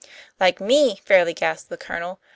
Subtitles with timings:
[0.39, 2.19] "Like me!" fairly gasped the Colonel.